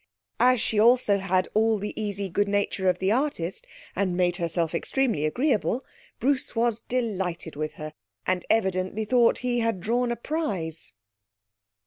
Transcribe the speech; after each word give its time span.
As 0.39 0.59
she 0.59 0.79
also 0.79 1.19
had 1.19 1.47
all 1.53 1.77
the 1.77 1.93
easy 1.95 2.27
good 2.27 2.47
nature 2.47 2.89
of 2.89 2.97
the 2.97 3.11
artist, 3.11 3.67
and 3.95 4.17
made 4.17 4.37
herself 4.37 4.73
extremely 4.73 5.25
agreeable, 5.25 5.85
Bruce 6.19 6.55
was 6.55 6.79
delighted 6.79 7.55
with 7.55 7.73
her, 7.73 7.93
and 8.25 8.43
evidently 8.49 9.05
thought 9.05 9.37
he 9.45 9.59
had 9.59 9.79
drawn 9.79 10.11
a 10.11 10.15
prize. 10.15 10.93